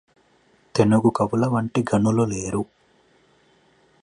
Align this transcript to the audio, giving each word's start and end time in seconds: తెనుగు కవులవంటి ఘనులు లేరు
తెనుగు 0.75 1.09
కవులవంటి 1.09 1.81
ఘనులు 1.83 2.23
లేరు 2.23 2.63